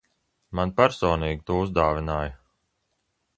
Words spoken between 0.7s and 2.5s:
personīgi to uzdāvināja.